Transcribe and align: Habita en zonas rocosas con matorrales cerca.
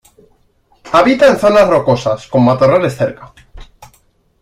Habita 0.93 1.27
en 1.27 1.37
zonas 1.37 1.69
rocosas 1.69 2.25
con 2.25 2.43
matorrales 2.43 2.97
cerca. 2.97 3.31